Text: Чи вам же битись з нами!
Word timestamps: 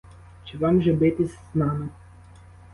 Чи 0.45 0.57
вам 0.57 0.81
же 0.81 0.93
битись 0.93 1.37
з 1.53 1.55
нами! 1.55 1.89